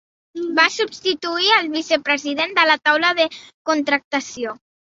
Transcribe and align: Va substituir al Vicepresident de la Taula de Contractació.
Va 0.59 0.63
substituir 0.75 1.51
al 1.57 1.69
Vicepresident 1.75 2.57
de 2.61 2.65
la 2.71 2.81
Taula 2.89 3.15
de 3.23 3.31
Contractació. 3.73 4.61